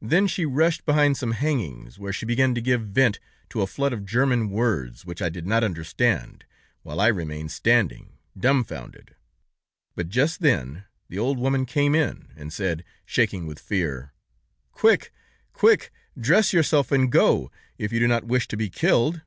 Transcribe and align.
Then, 0.00 0.26
she 0.26 0.46
rushed 0.46 0.86
behind 0.86 1.18
some 1.18 1.32
hangings, 1.32 1.98
where 1.98 2.14
she 2.14 2.24
began 2.24 2.54
to 2.54 2.62
give 2.62 2.80
vent 2.80 3.20
to 3.50 3.60
a 3.60 3.66
flood 3.66 3.92
of 3.92 4.06
German 4.06 4.48
words, 4.48 5.04
which 5.04 5.20
I 5.20 5.28
did 5.28 5.46
not 5.46 5.62
understand, 5.62 6.46
while 6.82 6.98
I 6.98 7.08
remained 7.08 7.50
standing, 7.52 8.16
dumbfounded. 8.38 9.16
But 9.94 10.08
just 10.08 10.40
then, 10.40 10.84
the 11.10 11.18
old 11.18 11.38
woman 11.38 11.66
came 11.66 11.94
in, 11.94 12.32
and 12.36 12.50
said, 12.50 12.84
shaking 13.04 13.46
with 13.46 13.58
fear: 13.58 14.14
'Quick, 14.72 15.12
quick; 15.52 15.90
dress 16.18 16.54
yourself 16.54 16.90
and 16.90 17.12
go, 17.12 17.50
if 17.76 17.92
you 17.92 18.00
do 18.00 18.08
not 18.08 18.24
wish 18.24 18.48
to 18.48 18.56
be 18.56 18.70
killed.' 18.70 19.20